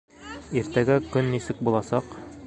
Иртәгә 0.61 0.95
көн 1.15 1.29
нисек 1.33 1.61
буласаҡ? 1.69 2.17